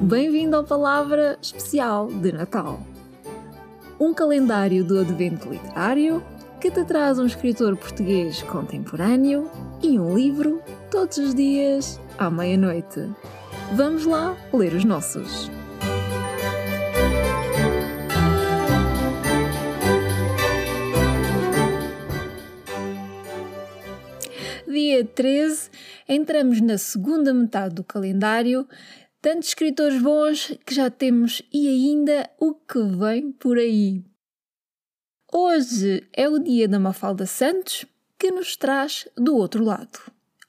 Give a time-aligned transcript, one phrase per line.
[0.00, 2.80] Bem-vindo à Palavra Especial de Natal.
[4.00, 6.20] Um calendário do Advento Literário
[6.60, 9.48] que te traz um escritor português contemporâneo
[9.80, 13.08] e um livro todos os dias à meia-noite.
[13.74, 15.50] Vamos lá ler os nossos.
[25.00, 25.70] Dia 13,
[26.06, 28.68] entramos na segunda metade do calendário
[29.22, 34.04] tantos escritores bons que já temos e ainda o que vem por aí.
[35.32, 37.86] Hoje é o dia da Mafalda Santos
[38.18, 39.98] que nos traz do outro lado.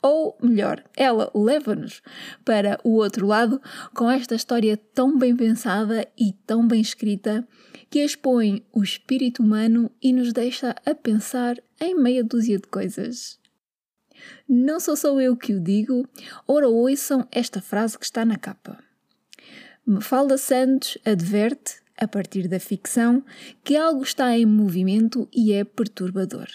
[0.02, 2.02] Ou melhor, ela leva-nos
[2.44, 3.62] para o outro lado
[3.96, 7.48] com esta história tão bem pensada e tão bem escrita
[7.90, 13.41] que expõe o espírito humano e nos deixa a pensar em meia dúzia de coisas.
[14.48, 16.08] Não sou só eu que o digo,
[16.48, 18.78] ora ouçam esta frase que está na capa.
[19.86, 23.24] Mafalda Santos adverte, a partir da ficção,
[23.64, 26.48] que algo está em movimento e é perturbador.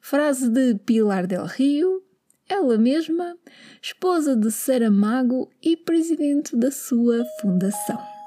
[0.00, 2.02] Frase de Pilar del Rio,
[2.48, 3.36] ela mesma,
[3.82, 8.17] esposa de Saramago e presidente da sua fundação.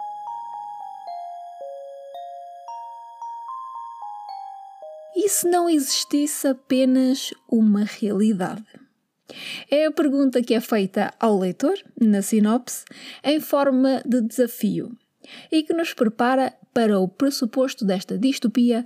[5.31, 8.63] Se não existisse apenas uma realidade?
[9.69, 12.83] É a pergunta que é feita ao leitor, na sinopse,
[13.23, 14.95] em forma de desafio
[15.51, 18.85] e que nos prepara para o pressuposto desta distopia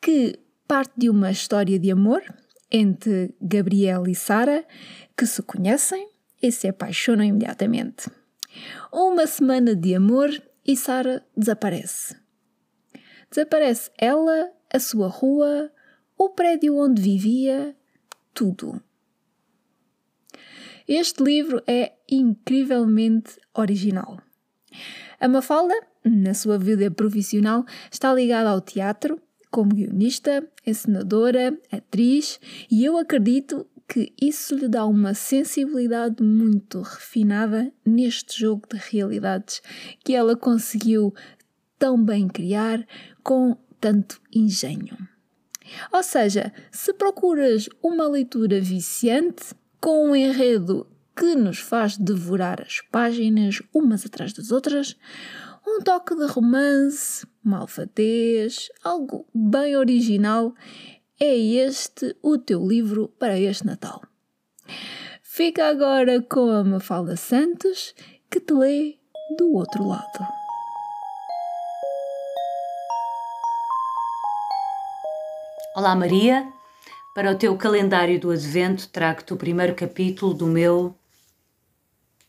[0.00, 2.22] que parte de uma história de amor
[2.70, 4.64] entre Gabriel e Sara,
[5.16, 6.08] que se conhecem
[6.42, 8.10] e se apaixonam imediatamente.
[8.92, 10.30] Uma semana de amor
[10.66, 12.16] e Sara desaparece.
[13.30, 15.70] Desaparece ela a sua rua,
[16.16, 17.76] o prédio onde vivia,
[18.32, 18.82] tudo.
[20.88, 24.18] Este livro é incrivelmente original.
[25.20, 32.40] A Mafalda, na sua vida profissional, está ligada ao teatro como guionista, encenadora, atriz,
[32.70, 39.60] e eu acredito que isso lhe dá uma sensibilidade muito refinada neste jogo de realidades
[40.02, 41.14] que ela conseguiu
[41.78, 42.86] tão bem criar
[43.22, 44.96] com tanto engenho.
[45.92, 52.80] Ou seja, se procuras uma leitura viciante, com um enredo que nos faz devorar as
[52.80, 54.96] páginas umas atrás das outras,
[55.66, 60.54] um toque de romance, malfatez, algo bem original,
[61.18, 64.00] é este o teu livro para este Natal.
[65.22, 67.94] Fica agora com a Mafalda Santos,
[68.30, 68.98] que te lê
[69.36, 70.41] do outro lado.
[75.74, 76.52] Olá Maria,
[77.14, 80.94] para o teu calendário do Advento trago-te o primeiro capítulo do meu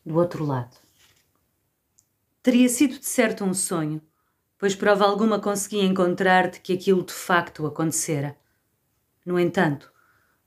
[0.06, 0.78] do outro lado.
[2.42, 4.02] Teria sido de certo um sonho,
[4.58, 8.38] pois prova alguma consegui encontrar-te que aquilo de facto acontecera.
[9.26, 9.92] No entanto,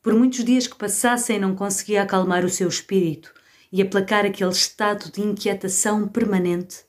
[0.01, 3.31] por muitos dias que passassem não conseguia acalmar o seu espírito
[3.71, 6.87] e aplacar aquele estado de inquietação permanente.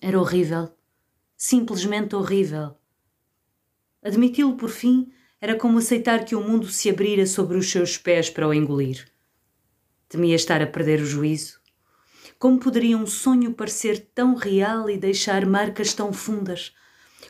[0.00, 0.74] Era horrível,
[1.36, 2.81] simplesmente horrível
[4.02, 8.28] Admiti-lo por fim era como aceitar que o mundo se abrira sobre os seus pés
[8.28, 9.06] para o engolir.
[10.08, 11.60] Temia estar a perder o juízo.
[12.38, 16.74] Como poderia um sonho parecer tão real e deixar marcas tão fundas?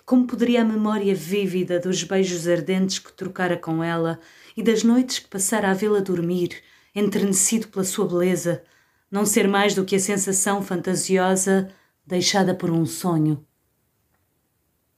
[0.05, 4.19] Como poderia a memória vívida dos beijos ardentes que trocara com ela
[4.57, 6.63] e das noites que passara a vê-la dormir,
[6.95, 8.65] enternecido pela sua beleza,
[9.11, 11.71] não ser mais do que a sensação fantasiosa
[12.07, 13.47] deixada por um sonho?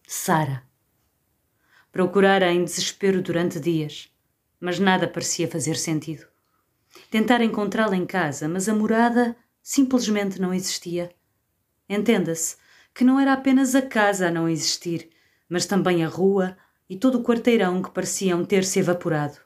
[0.06, 0.63] Sara.
[1.94, 4.10] Procurara em desespero durante dias,
[4.58, 6.26] mas nada parecia fazer sentido.
[7.08, 11.12] Tentara encontrá-la em casa, mas a morada simplesmente não existia.
[11.88, 12.56] Entenda-se
[12.92, 15.08] que não era apenas a casa a não existir,
[15.48, 16.56] mas também a rua
[16.90, 19.38] e todo o quarteirão que pareciam ter se evaporado.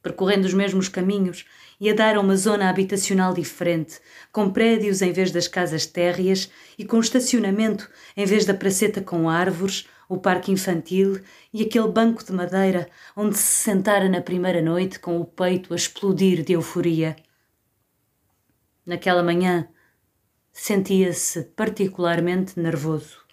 [0.00, 1.44] Percorrendo os mesmos caminhos,
[1.80, 3.98] ia dar a uma zona habitacional diferente,
[4.30, 6.48] com prédios em vez das casas térreas
[6.78, 11.20] e com estacionamento em vez da praceta com árvores, o parque infantil
[11.52, 15.76] e aquele banco de madeira onde se sentara na primeira noite com o peito a
[15.76, 17.16] explodir de euforia.
[18.84, 19.68] Naquela manhã,
[20.52, 23.26] sentia-se particularmente nervoso.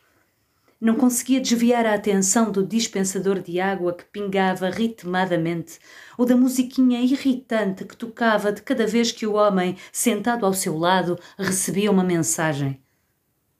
[0.82, 5.80] Não conseguia desviar a atenção do dispensador de água que pingava ritmadamente
[6.18, 10.78] ou da musiquinha irritante que tocava de cada vez que o homem, sentado ao seu
[10.78, 12.82] lado, recebia uma mensagem.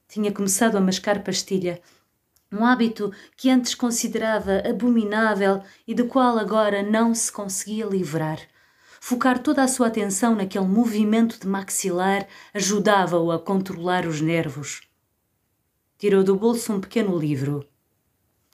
[0.10, 1.82] Tinha começado a mascar pastilha
[2.54, 8.40] Um hábito que antes considerava abominável e do qual agora não se conseguia livrar.
[9.02, 14.88] Focar toda a sua atenção naquele movimento de maxilar ajudava-o a controlar os nervos.
[15.98, 17.68] Tirou do bolso um pequeno livro.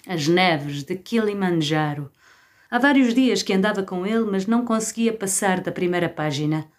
[0.07, 2.09] As Neves de Kilimanjaro.
[2.71, 6.71] Há vários dias que andava com ele, mas não conseguia passar da primeira página.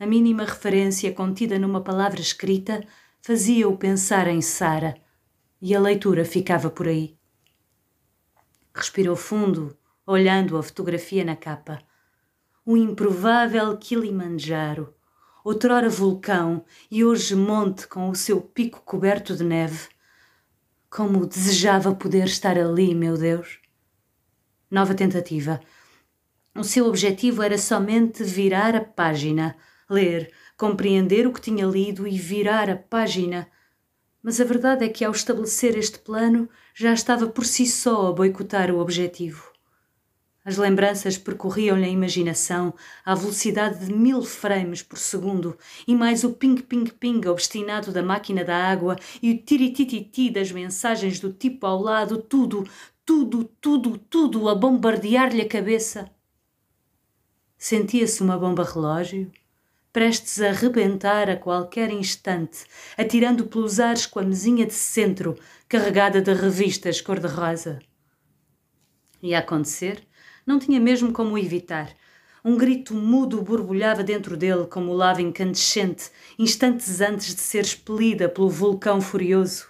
[0.00, 2.82] A mínima referência contida numa palavra escrita
[3.20, 4.96] fazia-o pensar em Sara
[5.60, 7.16] e a leitura ficava por aí.
[8.74, 9.76] Respirou fundo,
[10.06, 11.80] olhando a fotografia na capa.
[12.64, 14.94] O improvável Kilimanjaro,
[15.44, 19.88] outrora vulcão e hoje monte com o seu pico coberto de neve.
[20.90, 23.58] Como desejava poder estar ali, meu Deus.
[24.70, 25.60] Nova tentativa.
[26.54, 29.56] O seu objetivo era somente virar a página,
[29.88, 33.48] ler, compreender o que tinha lido e virar a página
[34.22, 38.12] mas a verdade é que ao estabelecer este plano já estava por si só a
[38.12, 39.52] boicotar o objetivo.
[40.44, 42.72] As lembranças percorriam-lhe a imaginação
[43.04, 48.56] à velocidade de mil frames por segundo, e mais o ping-ping-ping obstinado da máquina da
[48.56, 52.66] água e o tiritititi das mensagens do tipo ao lado, tudo,
[53.04, 56.10] tudo, tudo, tudo a bombardear-lhe a cabeça.
[57.58, 59.30] Sentia-se uma bomba relógio,
[59.98, 62.64] prestes a rebentar a qualquer instante,
[62.96, 65.36] atirando pelos ares com a mesinha de centro,
[65.68, 67.80] carregada de revistas cor-de-rosa.
[69.20, 70.06] Ia acontecer,
[70.46, 71.90] não tinha mesmo como evitar.
[72.44, 78.48] Um grito mudo borbulhava dentro dele como lava incandescente, instantes antes de ser expelida pelo
[78.48, 79.66] vulcão furioso.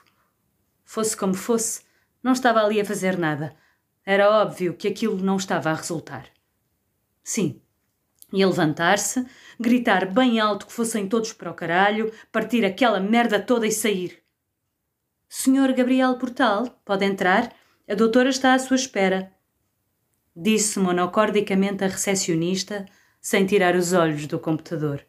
[0.85, 1.81] Fosse como fosse,
[2.23, 3.57] não estava ali a fazer nada.
[4.05, 6.27] Era óbvio que aquilo não estava a resultar.
[7.25, 7.63] Sim,
[8.33, 9.25] Ia levantar-se,
[9.59, 14.23] gritar bem alto que fossem todos para o caralho, partir aquela merda toda e sair.
[15.29, 17.53] Senhor Gabriel Portal, pode entrar?
[17.89, 19.33] A doutora está à sua espera.
[20.35, 22.87] Disse monocordicamente a recepcionista,
[23.21, 25.05] sem tirar os olhos do computador.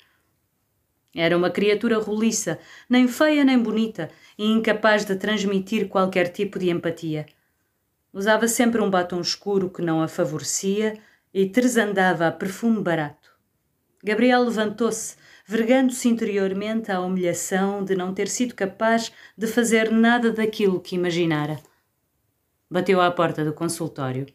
[1.16, 2.60] Era uma criatura roliça,
[2.90, 7.26] nem feia nem bonita, e incapaz de transmitir qualquer tipo de empatia.
[8.12, 10.98] Usava sempre um batom escuro que não a favorecia
[11.34, 13.19] e tresandava a perfume barato.
[14.04, 15.16] Gabriel levantou-se,
[15.46, 21.60] vergando-se interiormente à humilhação de não ter sido capaz de fazer nada daquilo que imaginara.
[22.72, 24.26] Bateu à porta do consultório.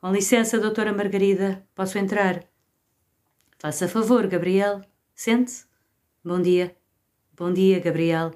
[0.00, 2.42] Com licença, doutora Margarida, posso entrar?
[3.58, 4.80] Faça favor, Gabriel.
[5.14, 5.64] Sente-se.
[6.24, 6.74] Bom dia.
[7.36, 8.32] Bom dia, Gabriel.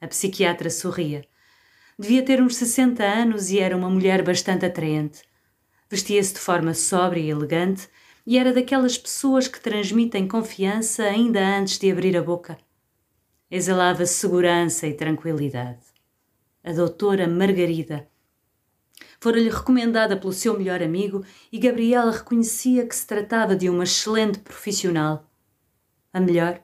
[0.00, 1.22] A psiquiatra sorria.
[1.98, 5.22] Devia ter uns 60 anos e era uma mulher bastante atraente.
[5.90, 7.88] Vestia-se de forma sóbria e elegante
[8.30, 12.56] e era daquelas pessoas que transmitem confiança ainda antes de abrir a boca.
[13.50, 15.80] Exalava segurança e tranquilidade.
[16.62, 18.08] A doutora Margarida
[19.18, 24.38] fora-lhe recomendada pelo seu melhor amigo e Gabriela reconhecia que se tratava de uma excelente
[24.38, 25.28] profissional.
[26.12, 26.62] A melhor?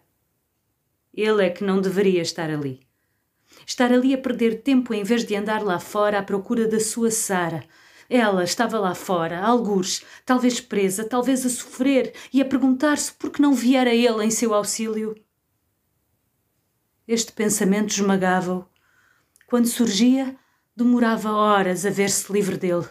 [1.13, 2.87] Ele é que não deveria estar ali.
[3.67, 7.11] Estar ali a perder tempo em vez de andar lá fora à procura da sua
[7.11, 7.65] Sara,
[8.09, 13.43] ela estava lá fora, algures, talvez presa, talvez a sofrer e a perguntar-se por que
[13.43, 15.15] não viera ele em seu auxílio.
[17.07, 18.67] Este pensamento esmagava-o.
[19.47, 20.37] Quando surgia,
[20.77, 22.89] demorava horas a ver-se livre dele.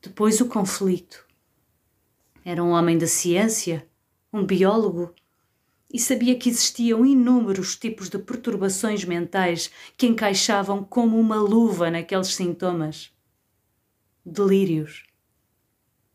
[0.00, 1.26] Depois o conflito.
[2.44, 3.88] Era um homem da ciência,
[4.32, 5.14] um biólogo,
[5.92, 12.34] e sabia que existiam inúmeros tipos de perturbações mentais que encaixavam como uma luva naqueles
[12.34, 13.12] sintomas
[14.24, 15.04] delírios.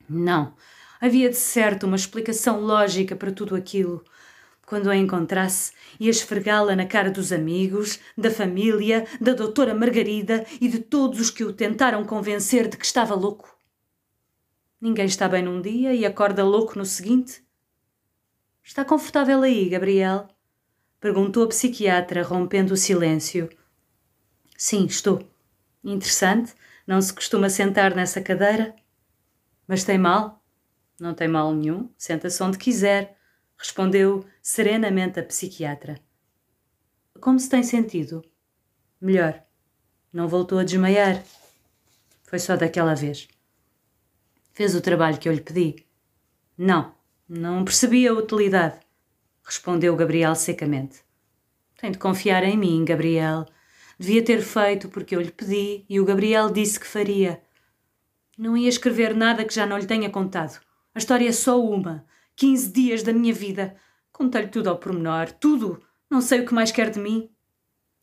[0.09, 0.53] Não,
[0.99, 4.03] havia de certo uma explicação lógica para tudo aquilo.
[4.65, 10.67] Quando a encontrasse, ia esfregá-la na cara dos amigos, da família, da doutora Margarida e
[10.67, 13.57] de todos os que o tentaram convencer de que estava louco.
[14.79, 17.43] Ninguém está bem num dia e acorda louco no seguinte?
[18.61, 20.27] Está confortável aí, Gabriel?
[20.99, 23.49] Perguntou a psiquiatra, rompendo o silêncio.
[24.57, 25.25] Sim, estou.
[25.83, 26.53] Interessante.
[26.87, 28.73] Não se costuma sentar nessa cadeira?
[29.67, 30.41] Mas tem mal?
[30.97, 33.17] Não tem mal nenhum, senta-se onde quiser,
[33.57, 35.99] respondeu serenamente a psiquiatra.
[37.19, 38.23] Como se tem sentido?
[39.01, 39.43] Melhor.
[40.13, 41.21] Não voltou a desmaiar.
[42.23, 43.27] Foi só daquela vez.
[44.53, 45.85] Fez o trabalho que eu lhe pedi?
[46.57, 46.95] Não,
[47.27, 48.79] não percebi a utilidade,
[49.43, 51.01] respondeu Gabriel secamente.
[51.77, 53.45] Tem de confiar em mim, Gabriel.
[53.99, 57.41] Devia ter feito porque eu lhe pedi e o Gabriel disse que faria.
[58.37, 60.61] Não ia escrever nada que já não lhe tenha contado.
[60.93, 62.05] A história é só uma.
[62.35, 63.75] Quinze dias da minha vida.
[64.11, 65.81] Contei-lhe tudo ao pormenor, tudo.
[66.09, 67.29] Não sei o que mais quer de mim.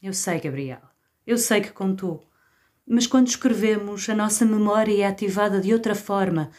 [0.03, 0.83] Eu sei, Gabriel.
[1.27, 2.29] Eu sei que contou.
[2.87, 6.51] Mas quando escrevemos, a nossa memória é ativada de outra forma.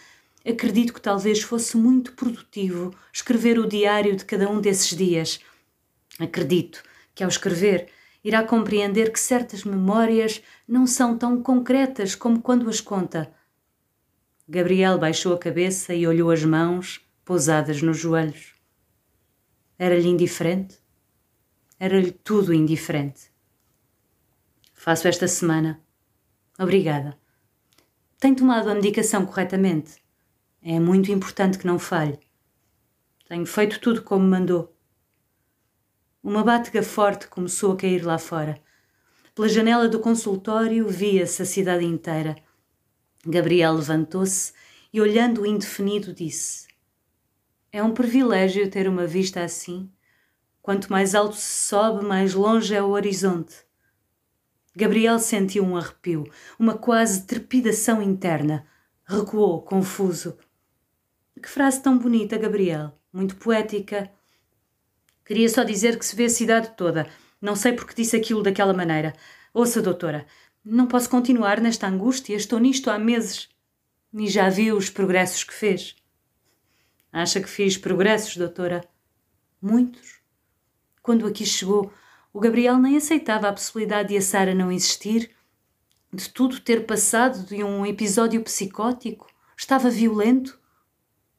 [0.45, 5.39] Acredito que talvez fosse muito produtivo escrever o diário de cada um desses dias.
[6.19, 6.81] Acredito
[7.13, 7.89] que ao escrever
[8.25, 13.31] irá compreender que certas memórias não são tão concretas como quando as conta.
[14.49, 18.55] Gabriel baixou a cabeça e olhou as mãos pousadas nos joelhos.
[19.77, 20.79] Era-lhe indiferente?
[21.79, 23.31] Era-lhe tudo indiferente.
[24.73, 25.79] Faço esta semana.
[26.57, 27.15] Obrigada.
[28.19, 30.03] Tenho tomado a medicação corretamente.
[30.63, 32.17] É muito importante que não falhe.
[33.27, 34.74] Tenho feito tudo como mandou.
[36.25, 38.59] Uma bátega forte começou a cair lá fora.
[39.35, 42.35] Pela janela do consultório via-se a cidade inteira.
[43.23, 44.51] Gabriel levantou-se
[44.91, 46.65] e, olhando o indefinido, disse:
[47.71, 49.87] É um privilégio ter uma vista assim.
[50.63, 53.57] Quanto mais alto se sobe, mais longe é o horizonte.
[54.75, 56.23] Gabriel sentiu um arrepio,
[56.57, 58.65] uma quase trepidação interna.
[59.05, 60.35] Recuou, confuso.
[61.39, 62.99] Que frase tão bonita, Gabriel.
[63.13, 64.11] Muito poética.
[65.25, 67.09] Queria só dizer que se vê a cidade toda.
[67.41, 69.13] Não sei porque disse aquilo daquela maneira.
[69.53, 70.25] Ouça, doutora,
[70.63, 72.35] não posso continuar nesta angústia.
[72.35, 73.49] Estou nisto há meses.
[74.13, 75.95] E já viu os progressos que fez.
[77.11, 78.87] Acha que fiz progressos, doutora?
[79.61, 80.19] Muitos.
[81.01, 81.91] Quando aqui chegou,
[82.33, 85.31] o Gabriel nem aceitava a possibilidade de a Sara não existir,
[86.11, 89.27] de tudo ter passado de um episódio psicótico.
[89.57, 90.59] Estava violento.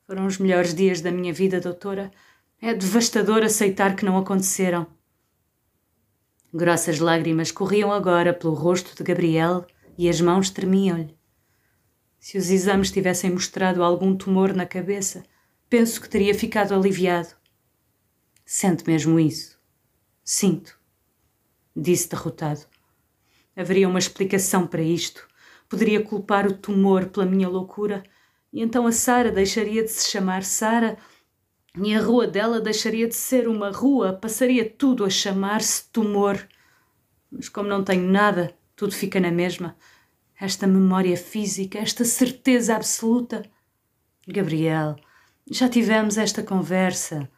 [0.06, 2.10] Foram os melhores dias da minha vida, doutora.
[2.60, 4.86] É devastador aceitar que não aconteceram.
[6.52, 9.66] Grossas lágrimas corriam agora pelo rosto de Gabriel
[9.98, 11.16] e as mãos tremiam-lhe.
[12.18, 15.22] Se os exames tivessem mostrado algum tumor na cabeça,
[15.68, 17.34] penso que teria ficado aliviado.
[18.44, 19.58] Sente mesmo isso?
[20.24, 20.76] Sinto
[21.76, 22.60] disse derrotado.
[23.54, 25.26] Haveria uma explicação para isto.
[25.68, 28.02] Poderia culpar o tumor pela minha loucura,
[28.52, 30.96] e então a Sara deixaria de se chamar Sara,
[31.82, 36.46] e a rua dela deixaria de ser uma rua, passaria tudo a chamar-se tumor.
[37.30, 39.76] Mas como não tenho nada, tudo fica na mesma.
[40.40, 43.42] Esta memória física, esta certeza absoluta.
[44.26, 44.96] Gabriel,
[45.50, 47.28] já tivemos esta conversa.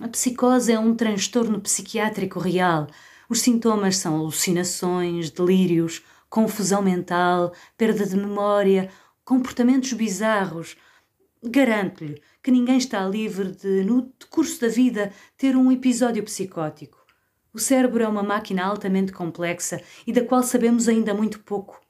[0.00, 2.88] A psicose é um transtorno psiquiátrico real
[3.32, 8.90] os sintomas são alucinações, delírios, confusão mental, perda de memória,
[9.24, 10.76] comportamentos bizarros.
[11.42, 17.04] Garanto-lhe que ninguém está livre de, no decurso da vida, ter um episódio psicótico.
[17.52, 21.80] O cérebro é uma máquina altamente complexa e da qual sabemos ainda muito pouco.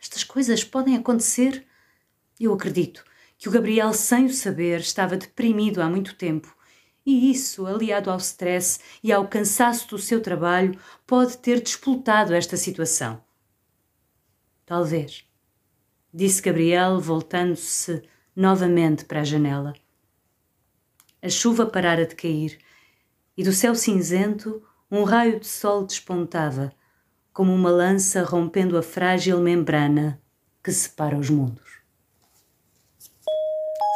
[0.00, 1.66] Estas coisas podem acontecer.
[2.38, 3.04] Eu acredito
[3.36, 6.54] que o Gabriel, sem o saber, estava deprimido há muito tempo
[7.04, 12.56] e isso, aliado ao stress e ao cansaço do seu trabalho, pode ter despoltado esta
[12.56, 13.22] situação.
[14.66, 15.24] Talvez,
[16.12, 18.02] disse Gabriel, voltando-se
[18.34, 19.74] novamente para a janela.
[21.22, 22.58] A chuva parara de cair
[23.36, 26.72] e do céu cinzento um raio de sol despontava,
[27.32, 30.20] como uma lança rompendo a frágil membrana
[30.62, 31.80] que separa os mundos.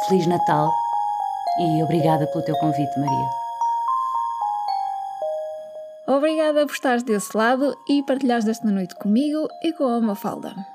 [0.07, 0.71] Feliz Natal!
[1.57, 3.29] e obrigada pelo teu convite, Maria.
[6.07, 10.74] Obrigada por estares desse lado e partilhares esta noite comigo e com a Mafalda.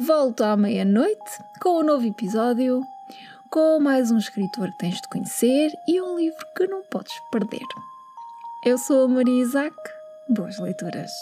[0.00, 2.82] Volto à meia-noite com um novo episódio,
[3.48, 7.62] com mais um escritor que tens de conhecer e um livro que não podes perder.
[8.66, 9.76] Eu sou a Maria Isaac.
[10.28, 11.12] Boas leituras.